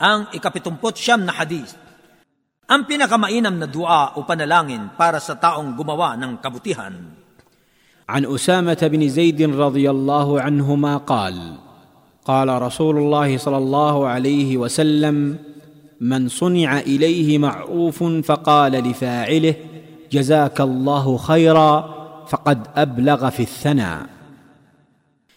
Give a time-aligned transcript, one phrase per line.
[0.00, 1.76] Ang ikapitumpot siyam na hadith.
[2.70, 6.94] Ang pinakamainam na dua o panalangin para sa taong gumawa ng kabutihan.
[8.10, 11.54] عن اسامه بن زيد رضي الله عنهما قال
[12.26, 15.38] قال رسول الله صلى الله عليه وسلم
[16.00, 19.54] من صنع اليه معروف فقال لفاعله
[20.12, 21.72] جزاك الله خيرا
[22.26, 24.02] فقد ابلغ في الثناء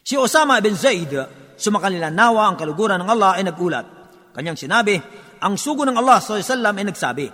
[0.03, 1.15] Si Osama bin Zaid,
[1.55, 3.96] sumakanila nawa ang kaluguran ng Allah ay nagulat.
[4.38, 4.94] Kanyang sinabi,
[5.42, 6.62] ang sugo ng Allah s.a.w.
[6.62, 7.26] ay nagsabi,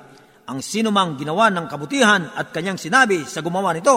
[0.48, 3.92] ang sino mang ginawa ng kabutihan at kanyang sinabi sa gumawa nito,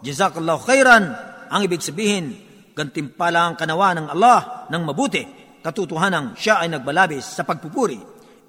[0.00, 1.04] Jazakallahu khairan,
[1.52, 2.32] ang ibig sabihin,
[2.72, 5.20] gantimpala ang kanawa ng Allah ng mabuti,
[5.60, 8.00] katutuhanang siya ay nagbalabis sa pagpupuri.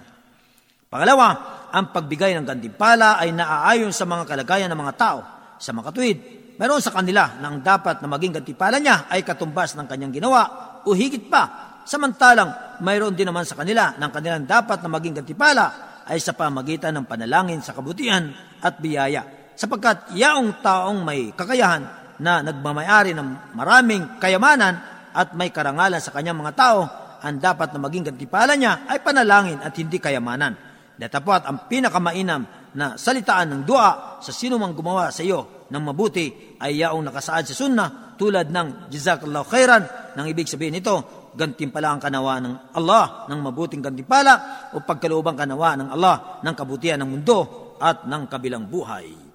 [0.93, 1.27] Pangalawa,
[1.73, 5.19] ang pagbigay ng gantimpala ay naaayon sa mga kalagayan ng mga tao.
[5.57, 6.17] Sa mga katuwid,
[6.61, 10.41] meron sa kanila na ang dapat na maging gantimpala niya ay katumbas ng kanyang ginawa
[10.85, 11.81] o higit pa.
[11.81, 15.65] Samantalang, mayroon din naman sa kanila ng kanilang dapat na maging gantimpala
[16.05, 18.29] ay sa pamagitan ng panalangin sa kabutihan
[18.61, 19.25] at biyaya.
[19.57, 24.79] Sapagkat yaong taong may kakayahan na nagmamayari ng maraming kayamanan
[25.15, 26.79] at may karangalan sa kanyang mga tao,
[27.19, 30.55] ang dapat na maging gantipala niya ay panalangin at hindi kayamanan.
[30.99, 32.43] Datapot ang pinakamainam
[32.75, 37.47] na salitaan ng dua sa sino mang gumawa sa iyo ng mabuti ay yaong nakasaad
[37.47, 39.83] sa sunnah tulad ng Jazakallahu khairan
[40.19, 45.79] nang ibig sabihin nito gantimpala ang kanawa ng Allah ng mabuting gantimpala o pagkaloobang kanawa
[45.79, 47.39] ng Allah ng kabutihan ng mundo
[47.79, 49.28] at ng kabilang buhay.